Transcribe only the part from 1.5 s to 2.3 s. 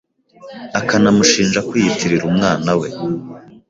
kwiyitirira